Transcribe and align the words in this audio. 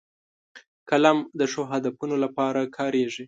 قلم 0.89 1.17
د 1.39 1.41
ښو 1.51 1.63
هدفونو 1.71 2.15
لپاره 2.23 2.61
کارېږي 2.77 3.19